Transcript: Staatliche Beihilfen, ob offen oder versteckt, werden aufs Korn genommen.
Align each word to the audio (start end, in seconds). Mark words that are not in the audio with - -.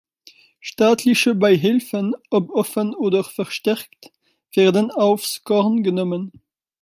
Staatliche 0.59 1.35
Beihilfen, 1.35 2.15
ob 2.31 2.49
offen 2.49 2.95
oder 2.95 3.23
versteckt, 3.23 4.11
werden 4.51 4.89
aufs 4.89 5.43
Korn 5.43 5.83
genommen. 5.83 6.31